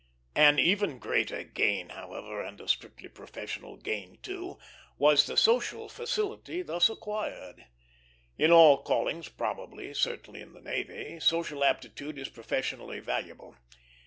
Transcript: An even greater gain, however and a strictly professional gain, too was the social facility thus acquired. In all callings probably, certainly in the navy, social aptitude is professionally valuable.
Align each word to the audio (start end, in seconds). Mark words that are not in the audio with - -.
An 0.35 0.57
even 0.57 0.97
greater 0.97 1.43
gain, 1.43 1.89
however 1.89 2.41
and 2.41 2.59
a 2.59 2.67
strictly 2.67 3.07
professional 3.07 3.77
gain, 3.77 4.17
too 4.23 4.57
was 4.97 5.27
the 5.27 5.37
social 5.37 5.87
facility 5.89 6.63
thus 6.63 6.89
acquired. 6.89 7.65
In 8.35 8.51
all 8.51 8.81
callings 8.81 9.29
probably, 9.29 9.93
certainly 9.93 10.41
in 10.41 10.53
the 10.53 10.61
navy, 10.61 11.19
social 11.19 11.63
aptitude 11.63 12.17
is 12.17 12.29
professionally 12.29 12.99
valuable. 12.99 13.55